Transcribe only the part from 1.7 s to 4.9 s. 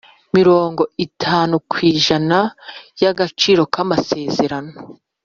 ijana y’agaciro k’amasezerano